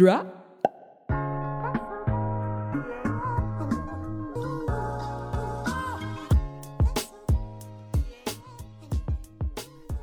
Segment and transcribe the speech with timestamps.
[0.00, 0.24] Drop.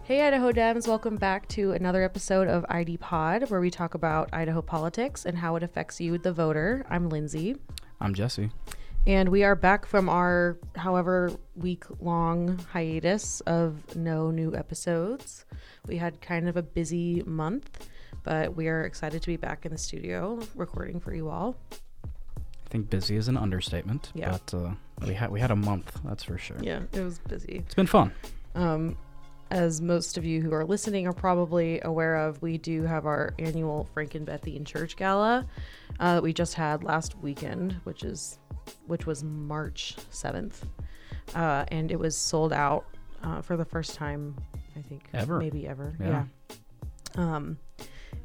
[0.03, 4.29] Hey, Idaho Dems, welcome back to another episode of ID Pod, where we talk about
[4.31, 6.85] Idaho politics and how it affects you, the voter.
[6.91, 7.55] I'm Lindsay,
[7.99, 8.51] I'm Jesse.
[9.07, 15.45] and we are back from our however week long hiatus of no new episodes.
[15.87, 17.89] We had kind of a busy month,
[18.23, 21.55] but we are excited to be back in the studio recording for you all.
[22.35, 24.31] I think busy is an understatement, Yeah.
[24.31, 24.71] but uh,
[25.07, 26.57] we had we had a month, that's for sure.
[26.61, 27.63] Yeah, it was busy.
[27.65, 28.11] It's been fun.
[28.55, 28.97] Um,
[29.49, 33.33] as most of you who are listening are probably aware of, we do have our
[33.39, 35.45] annual Frank and Bethine Church Gala
[36.01, 38.39] uh, that we just had last weekend, which is
[38.87, 40.65] which was March seventh,
[41.35, 42.85] uh, and it was sold out
[43.23, 44.35] uh, for the first time,
[44.75, 45.39] I think, Ever.
[45.39, 45.95] maybe ever.
[46.01, 46.25] Yeah.
[47.15, 47.35] Yeah.
[47.35, 47.57] Um,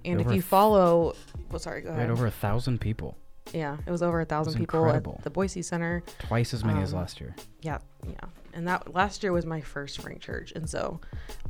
[0.05, 1.15] and if Over you follow,
[1.51, 2.09] well, sorry, go We ahead.
[2.09, 3.17] had over a thousand people,
[3.53, 5.17] yeah, it was over a thousand people incredible.
[5.19, 6.03] at the Boise Center.
[6.21, 7.35] twice as many as Um, last year.
[7.61, 8.15] Yeah, yeah.
[8.55, 11.01] And that last year was my first Frank Church, and so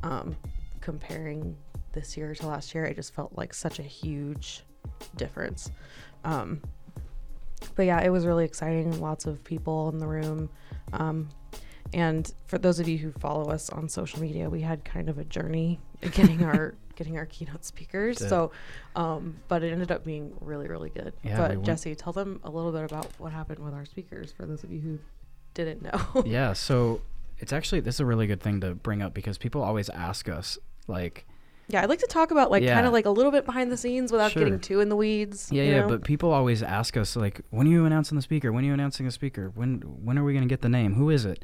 [0.03, 0.37] um,
[0.81, 1.57] comparing
[1.93, 4.65] this year to last year, I just felt like such a huge
[5.17, 5.71] difference.
[6.25, 6.61] Um,
[7.75, 9.01] but yeah, it was really exciting.
[9.01, 10.49] Lots of people in the room.
[10.93, 11.29] Um,
[11.93, 15.19] and for those of you who follow us on social media, we had kind of
[15.19, 15.79] a journey
[16.13, 18.19] getting our getting our keynote speakers.
[18.19, 18.29] Did.
[18.29, 18.53] So,
[18.97, 21.13] um, but it ended up being really, really good.
[21.23, 24.33] Yeah, but went- Jesse, tell them a little bit about what happened with our speakers
[24.33, 24.99] for those of you who
[25.55, 26.23] didn't know.
[26.27, 27.01] yeah, so
[27.39, 30.29] it's actually this is a really good thing to bring up because people always ask
[30.29, 31.27] us like
[31.69, 33.77] Yeah, I'd like to talk about like kind of like a little bit behind the
[33.77, 34.45] scenes without Sure.
[34.45, 35.49] getting too in the weeds.
[35.51, 35.89] yeah, yeah, know?
[35.89, 38.53] but people always ask us like when are you announcing the speaker?
[38.53, 39.51] When are you announcing a speaker?
[39.55, 40.95] When when are we going to get the name?
[40.95, 41.43] Who is it?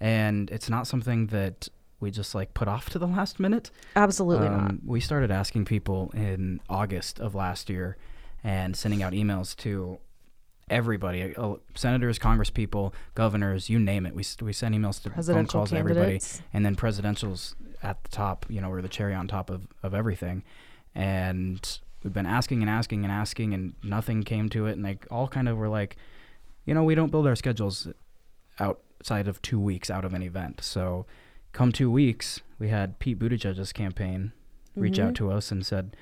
[0.00, 1.68] And it's not something that
[2.00, 3.70] we just like put off to the last minute.
[3.96, 4.70] absolutely not.
[4.70, 7.96] Um, We started asking people in August of last year
[8.44, 9.98] and sending out emails to
[10.70, 14.14] everybody uh, senators, congresspeople, governors, you name it.
[14.14, 16.20] We, we sent emails to phone calls to everybody.
[16.52, 19.94] And then presidentials at the top, you know, were the cherry on top of, of
[19.94, 20.44] everything.
[20.94, 24.72] And we've been asking and asking and asking, and nothing came to it.
[24.72, 25.96] And they all kind of were like,
[26.64, 27.88] you know, we don't build our schedules
[28.60, 30.60] outside of two weeks out of an event.
[30.62, 31.06] So
[31.58, 34.30] come two weeks, we had Pete Buttigieg's campaign
[34.76, 35.08] reach Mhm.
[35.08, 35.96] out to us and said,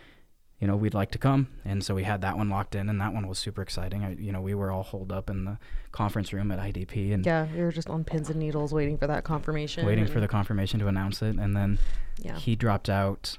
[0.61, 1.49] you know, we'd like to come.
[1.65, 4.05] And so we had that one locked in, and that one was super exciting.
[4.05, 5.57] I, you know, we were all holed up in the
[5.93, 9.07] conference room at IDP and Yeah, we were just on pins and needles waiting for
[9.07, 9.87] that confirmation.
[9.87, 11.37] waiting for the confirmation to announce it.
[11.39, 11.79] And then
[12.23, 13.39] Yeah, he dropped out,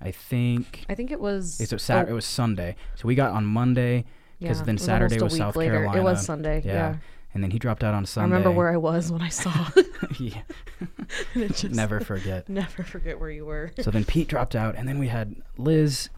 [0.00, 0.84] I think.
[0.88, 1.60] I think it was.
[1.60, 2.74] It's a Sat- oh, it was Sunday.
[2.96, 5.84] So we got on Monday, 'cause yeah, then it was Saturday was South later.
[5.84, 6.62] It was Sunday.
[6.64, 6.72] Yeah.
[6.72, 6.96] Yeah,
[7.34, 8.34] and then he dropped out on Sunday.
[8.34, 9.68] I remember where I was when I saw.
[10.18, 10.42] yeah,
[11.34, 12.48] just, never forget.
[12.48, 13.72] never forget where you were.
[13.80, 16.08] So then Pete dropped out, and then we had Liz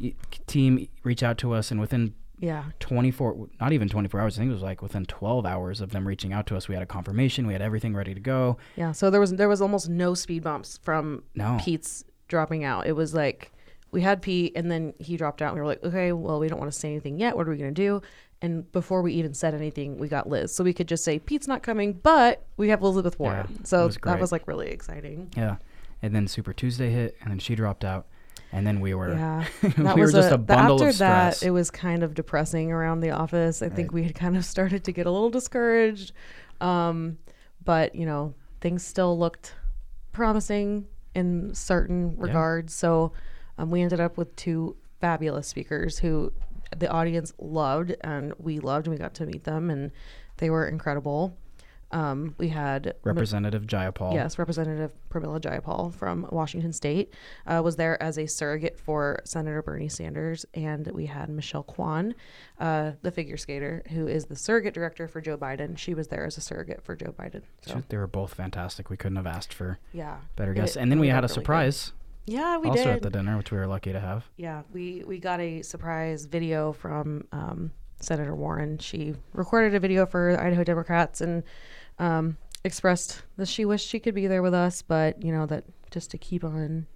[0.47, 4.51] team reach out to us, and within Yeah, 24 not even 24 hours i think
[4.51, 6.87] it was like within 12 hours of them reaching out to us we had a
[6.87, 8.93] confirmation we had everything ready to go yeah.
[8.93, 12.87] So there was there was almost no speed bumps from no Pete's dropping out.
[12.87, 13.53] It was like
[13.93, 15.49] we had Pete and then he dropped out.
[15.51, 17.37] And we were like, okay, well, we don't want to say anything yet.
[17.37, 18.03] What are we going to do?
[18.43, 20.55] And before we even said anything, we got Liz.
[20.55, 23.47] So we could just say, Pete's not coming, but we have Elizabeth Warren.
[23.51, 25.33] Yeah, so was that was like really exciting.
[25.37, 25.57] yeah
[26.03, 28.07] and then super tuesday hit and then she dropped out
[28.53, 29.45] and then we were Yeah.
[29.77, 32.71] we were just a, a, bundle after of stress that, it was kind of depressing
[32.71, 33.61] around the office.
[33.61, 36.13] I think we had kind of started to get a little discouraged.
[36.61, 37.19] Um,
[37.65, 39.55] but, you know, things still looked
[40.13, 42.73] promising in certain regards.
[42.73, 43.13] So
[43.59, 46.33] um, we ended up with two fabulous speakers who
[46.79, 48.87] the audience loved and we loved.
[48.87, 49.91] And we got to meet them and
[50.39, 51.37] they were incredible.
[51.93, 57.15] Um, we had representative jayapal Yes, Representative Pramila Jayapal from Washington State
[57.47, 62.15] uh, was there as a surrogate for Senator Bernie Sanders, and we had Michelle Kwan,
[62.59, 65.79] uh, the figure skater, who is the surrogate director for Joe Biden.
[65.79, 67.43] She was there as a surrogate for Joe Biden.
[67.61, 70.99] So they were both fantastic we couldn't have asked for yeah, better guests and then
[70.99, 71.35] we had a really
[71.89, 71.93] good.
[72.27, 72.71] Yeah, we did.
[72.71, 72.97] also did.
[72.97, 76.25] at the dinner which we were lucky to have Yeah, we we got a surprise
[76.27, 77.71] video from um,
[78.01, 78.79] Senator Warren.
[78.79, 81.43] She recorded a video for Idaho Democrats and
[81.99, 85.65] um, expressed that she wished she could be there with us, but you know that
[85.91, 86.87] just to keep on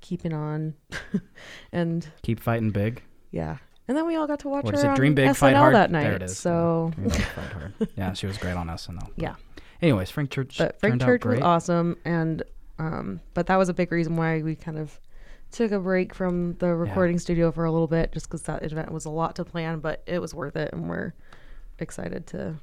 [0.00, 0.74] keeping on,
[1.72, 3.56] and keep fighting big yeah.
[3.88, 5.56] And then we all got to watch what her is it dream big SNL fight
[5.56, 6.04] hard that night.
[6.04, 9.34] there it is So, Dream big, fight hard yeah she was great on snl Yeah.
[9.82, 12.42] anyways frank church but Frank Church was awesome, and
[12.82, 14.98] um, but that was a big reason why we kind of
[15.50, 18.90] took a break from the recording studio for a little bit, just because that event
[18.90, 21.12] was a lot to plan, but it was worth it, and we're
[21.78, 22.56] excited to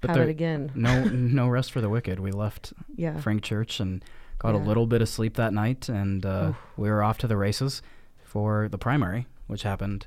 [0.00, 0.72] But have there- it again.
[0.74, 4.04] no no rest for the wicked we left Yeah, Frank Church and
[4.38, 7.36] got a little bit of sleep that night, and uh, we were off to the
[7.36, 7.82] races
[8.24, 10.06] for the primary, which happened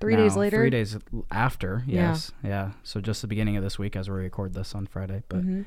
[0.00, 0.56] Three days later.
[0.56, 0.96] Three days
[1.30, 2.70] after, yes, yeah.
[2.84, 5.64] So just the beginning of this week as we record this on Friday, but Mhm.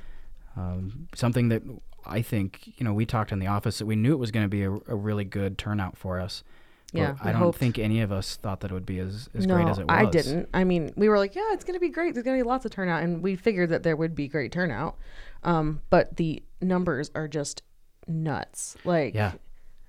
[0.56, 1.64] Um, something that
[2.06, 4.46] I think you know we talked in the office that we knew it was going
[4.46, 6.44] to be a, a really good turnout for us.
[6.92, 7.58] Yeah, I don't hoped.
[7.58, 9.88] think any of us thought that it would be as, as no, great as it
[9.88, 9.98] was.
[9.98, 10.48] I didn't.
[10.54, 12.14] I mean, we were like, yeah, it's gonna be great.
[12.14, 14.98] There's gonna be lots of turnout, and we figured that there would be great turnout.
[15.44, 17.64] Um, but the numbers are just
[18.08, 18.78] nuts.
[18.86, 19.32] Like, Yeah.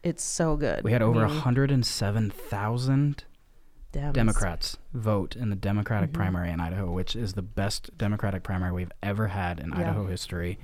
[0.02, 0.82] it's so good.
[0.82, 3.24] We had over a mean, 107,000
[3.94, 4.12] Dems.
[4.12, 6.14] Democrats vote in the Democratic Mhm.
[6.14, 9.78] primary in Idaho, which is the best Democratic primary we've ever had in Yeah.
[9.78, 10.58] Idaho history.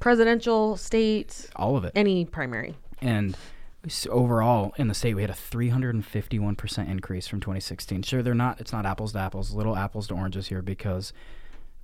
[0.00, 1.92] presidential, state, All of it.
[1.94, 2.74] any primary.
[3.00, 3.36] And
[3.84, 8.02] s- overall in the state, we had a 351% increase from 2016.
[8.02, 11.12] Sure, they're not, it's not apples to apples, little apples to oranges here because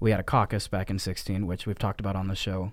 [0.01, 2.73] we had a caucus back in 16, which we've talked about on the show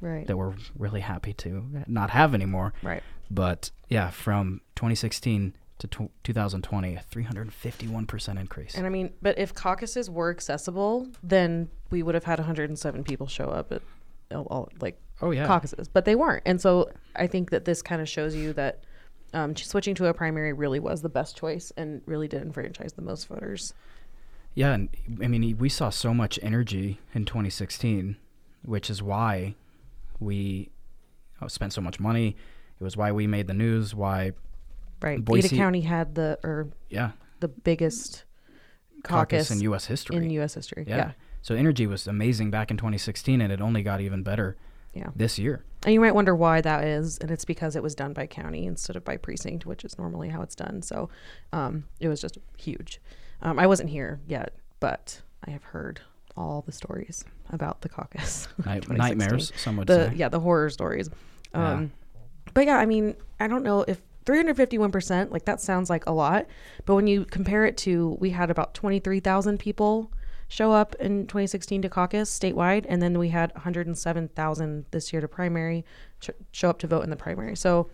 [0.00, 0.26] Right.
[0.26, 2.72] that we're really happy to not have anymore.
[2.82, 3.04] Right.
[3.30, 8.74] But yeah, from 2016 to tw 2020, a 351% increase.
[8.74, 13.26] And I mean, but if caucuses were accessible, then we would have had 107 people
[13.26, 13.82] show up at
[14.30, 15.46] all, like oh, yeah.
[15.46, 16.42] caucuses, but they weren't.
[16.46, 18.84] And so I think that this kind of shows you that
[19.34, 23.02] um, switching to a primary really was the best choice and really did enfranchise the
[23.02, 23.74] most voters.
[24.54, 24.88] Yeah, and
[25.22, 28.16] I mean, we saw so much energy in 2016,
[28.64, 29.54] which is why
[30.20, 30.70] we
[31.40, 32.36] uh, spent so much money.
[32.78, 33.94] It was why we made the news.
[33.94, 34.32] Why,
[35.02, 35.24] Right.
[35.24, 38.24] Boise- Ada County had the or yeah, the biggest
[39.02, 39.86] caucus, caucus, in U.S.
[39.86, 40.16] history.
[40.16, 40.54] in U.S.
[40.54, 40.84] history.
[40.86, 40.96] yeah.
[40.96, 41.10] Yeah.
[41.42, 44.56] So energy was amazing back in 2016, and it only got even better
[44.94, 45.08] Yeah.
[45.16, 45.64] this year.
[45.84, 48.64] And you might wonder why that is, and it's because it was done by county
[48.66, 50.82] instead of by precinct, which is normally how it's done.
[50.82, 51.08] So
[51.52, 53.00] um, it was just huge.
[53.40, 56.00] Um, I wasn't here yet, but I have heard
[56.36, 58.46] all the stories about the caucus.
[58.64, 60.14] Night- nightmares, some would the say.
[60.14, 61.10] yeah the horror stories.
[61.52, 61.72] Yeah.
[61.72, 61.92] Um,
[62.54, 66.46] But yeah, I mean, I don't know if 351% like that sounds like a lot,
[66.84, 70.10] but when you compare it to we had about 23,000 people
[70.48, 75.28] show up in 2016 to caucus statewide, and then we had 107,000 this year to
[75.28, 75.84] primary
[76.20, 77.56] sh- show up to vote in the primary.
[77.56, 77.88] So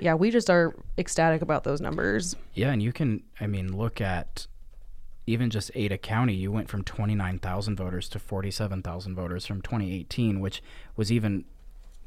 [0.00, 2.34] yeah, we just are ecstatic about those numbers.
[2.54, 4.46] Yeah, and you can, I mean, look at
[5.26, 6.34] even just Ada County.
[6.34, 10.62] You went from 29,000 voters to 47,000 voters from 2018, which
[10.96, 11.44] was even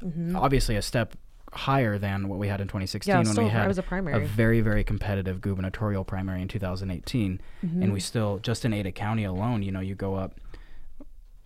[0.02, 0.34] mm-hmm.
[0.34, 1.14] obviously a step
[1.52, 4.60] higher than what we had in 2016 Yeah, when still, we had a a very,
[4.60, 7.40] very competitive gubernatorial primary in 2018.
[7.64, 7.82] Mm-hmm.
[7.82, 10.40] And we still, just in Ada County alone, you know, you go up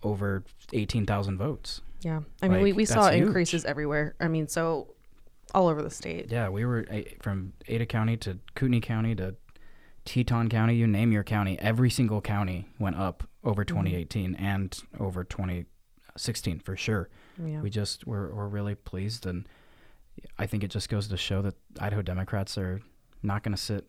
[0.03, 0.43] over
[0.73, 1.81] 18,000 votes.
[2.01, 3.27] yeah, I mean, we, like, we saw huge.
[3.27, 4.15] increases everywhere.
[4.19, 4.93] I mean, so
[5.53, 6.31] all over the state.
[6.31, 9.35] Yeah, we were eh, from Ada County to Kootenai County to
[10.05, 13.75] Teton County, you name your county, every single county went up over Mm-hmm.
[13.77, 17.09] 2018 and over 2016 for sure.
[17.43, 17.61] Yeah.
[17.61, 19.47] We just we're, we're really pleased, and
[20.37, 22.81] I think it just goes to show that Idaho Democrats are
[23.23, 23.87] not going to sit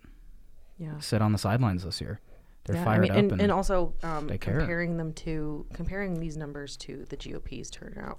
[0.78, 0.98] yeah.
[1.00, 2.20] sit on the sidelines this year.
[2.64, 6.20] They're Yeah, fired I mean, up, and, and, and also um, comparing them to comparing
[6.20, 8.18] these numbers to the GOP's turnout.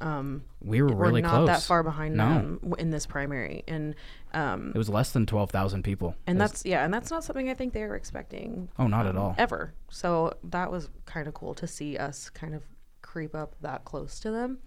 [0.00, 1.46] Um, we were we're really not close.
[1.48, 2.28] that far behind No.
[2.28, 3.96] them in this primary, and
[4.32, 6.14] um, It was less than 12,000 people.
[6.26, 8.68] and that's yeah, and that's not something I think they were expecting.
[8.78, 9.34] oh, not at um, all.
[9.38, 9.74] ever.
[9.90, 12.62] So that was kind of cool to see us kind of
[13.02, 14.58] creep up that close to them.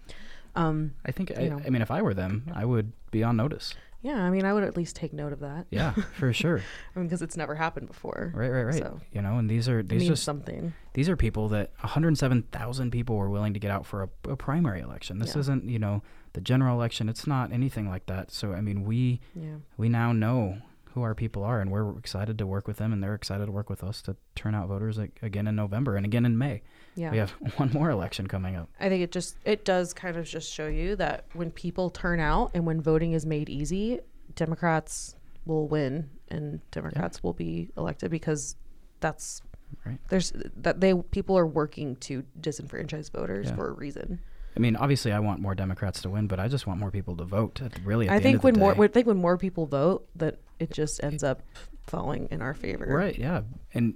[0.55, 1.43] Um, I think I.
[1.65, 3.73] I mean if I were them, I would be on notice.
[4.03, 5.67] yeah, I mean, I would at least take note of that.
[5.69, 6.61] Yeah, for sure.
[6.95, 8.31] I mean, because it's never happened before.
[8.35, 8.75] Right, right, right.
[8.75, 10.73] So you know, and these are these just something.
[10.93, 14.81] these are people that 107,000 people were willing to get out for a, a primary
[14.81, 15.19] election.
[15.19, 15.39] This Yeah.
[15.41, 16.01] isn't, you know,
[16.33, 17.09] the general election.
[17.09, 18.31] It's not anything like that.
[18.31, 19.55] So I mean, we Yeah.
[19.77, 20.57] we now know
[20.93, 23.51] who our people are, and we're excited to work with them, and they're excited to
[23.51, 26.61] work with us to turn out voters again in November and again in May.
[26.95, 27.11] Yeah.
[27.11, 28.69] We have one more election coming up.
[28.79, 32.19] I think it just it does kind of just show you that when people turn
[32.19, 33.99] out and when voting is made easy,
[34.35, 38.55] Democrats will win and Democrats will be elected because
[38.99, 39.41] that's
[39.85, 39.99] Right.
[40.09, 43.55] there's that they people are working to disenfranchise voters Yeah.
[43.55, 44.19] for a reason.
[44.53, 47.15] I mean, obviously, I want more Democrats to win, but I just want more people
[47.15, 47.61] to vote.
[47.85, 48.75] Really, I think when more.
[48.83, 51.41] I think when more people vote that it just ends up
[51.87, 52.85] falling in our favor.
[52.87, 53.41] Right, yeah.
[53.73, 53.95] And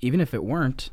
[0.00, 0.90] even if it weren't,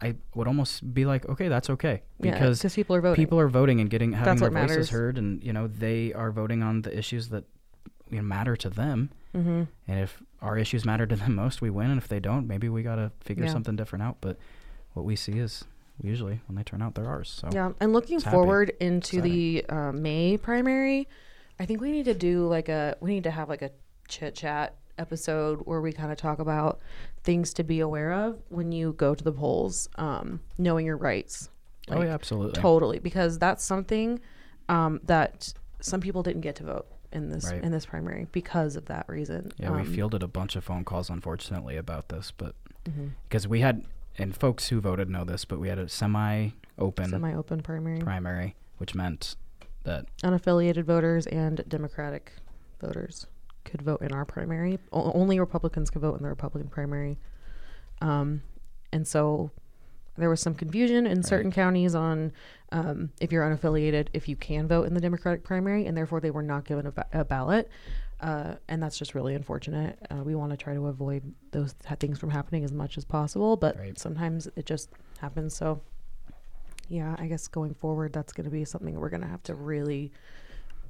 [0.00, 2.02] I would almost be like, okay, that's okay.
[2.20, 3.22] Because because people are voting.
[3.24, 4.90] people are voting and getting having That's their voices matters.
[4.90, 7.44] heard and you know, they are voting on the issues that
[8.10, 9.10] you know, matter to them.
[9.34, 9.64] mm-hmm.
[9.88, 11.90] And if our issues matter to them most, we win.
[11.90, 13.52] And if they don't, maybe we got to figure Yeah.
[13.52, 14.18] something different out.
[14.20, 14.38] But
[14.94, 15.64] what we see is
[16.00, 17.28] usually when they turn out, they're ours.
[17.28, 18.34] So Yeah, and looking happy.
[18.34, 21.08] forward into the uh, May primary,
[21.58, 23.70] I think we need to do like a we need to have like a
[24.08, 26.80] chit chat episode where we kind of talk about
[27.22, 31.50] things to be aware of when you go to the polls, um, knowing your rights.
[31.90, 32.60] oh, yeah, absolutely.
[32.60, 34.20] Totally, because that's something
[34.68, 36.86] um, that some people didn't get to vote.
[37.10, 37.64] in this Right.
[37.64, 39.50] in this primary because of that reason.
[39.56, 43.12] Yeah, we Um, fielded a bunch of phone calls, unfortunately, about this, but mhm.
[43.22, 43.86] because we had,
[44.18, 47.98] and folks who voted know this, but we had a semi-open semi-open primary.
[48.00, 49.36] primary, which meant
[49.84, 52.32] that Unaffiliated voters and Democratic
[52.78, 53.26] voters
[53.68, 54.78] could vote in our primary.
[54.92, 57.18] O- only Republicans could vote in the Republican primary.
[58.00, 58.42] Um,
[58.92, 59.50] and so
[60.16, 62.32] there was some confusion in certain counties on
[62.72, 66.30] um, if you're unaffiliated, if you can vote in the Democratic primary, and therefore they
[66.30, 67.70] were not given a, ba- a ballot.
[68.20, 69.96] Uh, and that's just really unfortunate.
[70.10, 71.22] Uh, we want to try to avoid
[71.52, 73.96] those th- things from happening as much as possible, but Right.
[73.96, 75.54] sometimes it just happens.
[75.54, 75.80] So,
[76.88, 79.54] yeah, I guess going forward, that's going to be something we're going to have to
[79.54, 80.10] really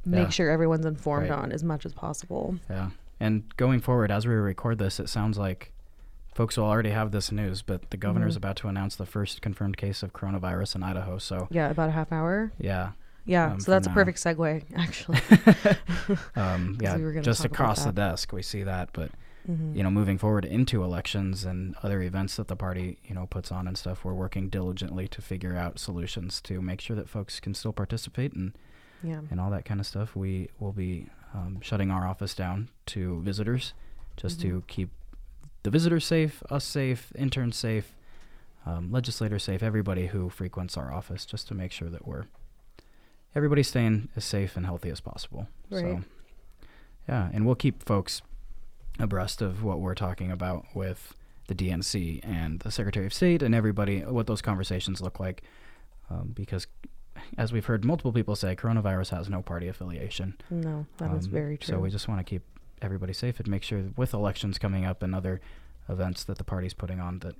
[0.09, 0.29] make Yeah.
[0.31, 1.39] sure everyone's informed Right.
[1.39, 2.57] on as much as possible.
[2.69, 2.91] Yeah.
[3.21, 5.73] And going forward, as we record this, it sounds like
[6.35, 8.39] folks will already have this news, but the governor's Mhm.
[8.39, 11.19] about to announce the first confirmed case of coronavirus in Idaho.
[11.19, 12.53] So, Yeah, about a half hour.
[12.59, 12.93] yeah.
[13.25, 15.19] Yeah, Um, so that's a perfect segue, actually.
[16.37, 16.97] Um, yeah.
[16.97, 18.91] we just across the desk, we see that.
[18.93, 19.11] But,
[19.51, 19.77] Mhm.
[19.77, 23.51] you know, moving forward into elections and other events that the party, you know, puts
[23.53, 27.41] on and stuff, we're working diligently to figure out solutions to make sure that folks
[27.41, 28.53] can still participate and,
[29.03, 29.21] Yeah.
[29.31, 30.17] and all that kind of stuff.
[30.17, 33.75] We will be um, shutting our office down to visitors
[34.17, 34.67] just to Mhm.
[34.67, 34.91] keep
[35.63, 37.95] the visitors safe, us safe, interns safe,
[38.65, 42.25] um, legislators safe, everybody who frequents our office, just to make sure that we're
[43.35, 45.49] everybody's staying as safe and healthy as possible.
[45.71, 46.05] So, Right.
[47.09, 48.23] yeah, and we'll keep folks
[48.99, 51.15] abreast of what we're talking about with
[51.47, 55.43] the DNC and the Secretary of State and everybody, what those conversations look like,
[56.11, 56.67] um, because.
[57.37, 60.37] As we've heard multiple people say, coronavirus has no party affiliation.
[60.51, 61.75] No, that is Um, very true.
[61.75, 62.43] So we just want to keep
[62.83, 65.41] everybody safe and make sure that with elections coming up and other
[65.89, 67.35] events that the party's putting on that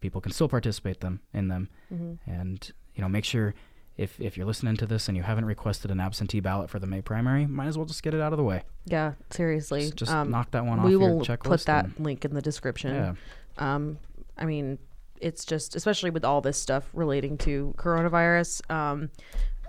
[0.00, 2.18] people can still participate them in them Mhm.
[2.26, 3.54] and you know make sure
[3.98, 6.86] if if you're listening to this and you haven't requested an absentee ballot for the
[6.86, 8.62] May primary, might as well just get it out of the way.
[8.86, 9.80] Yeah, seriously.
[9.82, 12.94] Just, just um, knock that one off we will put that link in the description.
[12.94, 13.14] yeah,
[13.58, 13.98] Um,
[14.38, 14.78] I mean,
[15.20, 19.10] it's just, especially with all this stuff relating to coronavirus, um,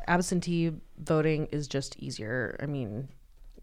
[0.08, 2.58] absentee voting is just easier.
[2.62, 3.08] I mean,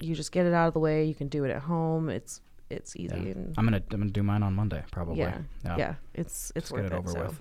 [0.01, 1.05] you just get it out of the way.
[1.05, 2.09] You can do it at home.
[2.09, 2.41] It's
[2.71, 3.23] it's easy Yeah.
[3.33, 5.19] and I'm gonna I'm gonna do mine on Monday probably.
[5.21, 5.77] yeah, Yeah.
[5.79, 7.21] yeah, It's it's Just worth get it over so.
[7.25, 7.41] with.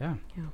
[0.00, 0.14] Yeah.
[0.36, 0.44] Yeah.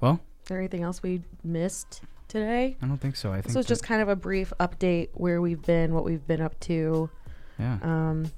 [0.00, 2.76] Well, Is there anything else we missed today?
[2.82, 3.30] I don't think so.
[3.30, 6.26] I think This was just kind of a brief update where we've been, what we've
[6.26, 7.10] been up to.
[7.58, 7.78] yeah.
[7.82, 8.30] Um,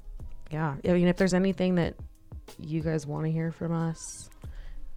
[0.51, 0.75] yeah.
[0.85, 1.95] I mean, if there's anything that
[2.59, 4.29] you guys want to hear from us,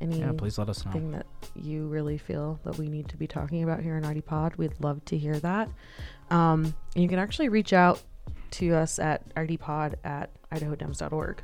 [0.00, 0.92] any yeah, please let us know.
[0.92, 4.22] thing that you really feel that we need to be talking about here in ID
[4.22, 5.68] Pod, we'd love to hear that.
[6.30, 8.02] Um, you can actually reach out
[8.52, 11.42] to us at idpod at idahodems.org.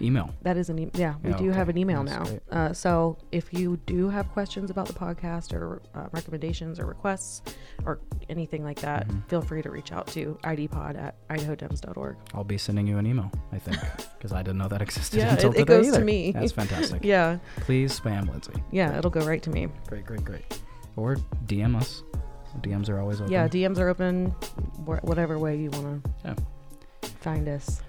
[0.00, 0.34] Email.
[0.42, 2.38] That is an e- yeah, we Yeah, do have an email That's now.
[2.50, 7.42] Uh, so if you do have questions about the podcast or uh, recommendations or requests
[7.86, 9.28] or anything like that, Mhm.
[9.28, 12.16] feel free to reach out to idpod at idahodems.org.
[12.34, 13.78] I'll be sending you an email, I think,
[14.18, 16.32] because I didn't know that existed Yeah, until it- it today goes to me.
[16.32, 17.04] That's fantastic.
[17.04, 18.52] Yeah, Please spam Lindsay.
[18.72, 19.68] yeah, it'll go right to me.
[19.86, 20.60] Great, great, great.
[20.96, 22.02] Or DM us.
[22.62, 23.32] DMs are always open.
[23.32, 24.26] Yeah, DMs are open,
[24.86, 26.34] wh- whatever way you want to Yeah.
[27.20, 27.82] find us.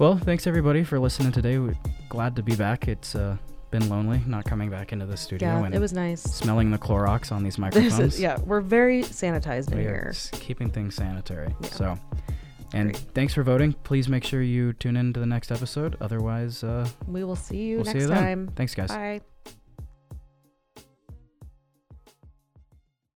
[0.00, 1.58] Well, thanks everybody for listening today.
[1.58, 1.76] We're
[2.08, 2.88] glad to be back.
[2.88, 3.36] It's uh,
[3.70, 6.22] been lonely not coming back into the studio Yeah, and it was nice.
[6.22, 8.14] smelling the Clorox on these microphones.
[8.14, 10.12] is, yeah, we're very sanitized in we are here.
[10.32, 11.54] keeping things sanitary.
[11.60, 11.68] Yeah.
[11.68, 11.98] So,
[12.72, 13.04] and Great.
[13.14, 13.74] thanks for voting.
[13.84, 15.96] Please make sure you tune in to the next episode.
[16.00, 18.16] Otherwise, uh, We will see you we'll next see you then.
[18.22, 18.50] time.
[18.56, 18.88] Thanks, guys.
[18.88, 19.20] Bye.